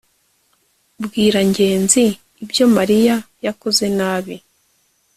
bwira 1.03 1.39
ngenzi 1.49 2.03
ibyo 2.43 2.65
mariya 2.75 3.15
yakoze 3.45 3.85
nabi 3.97 4.35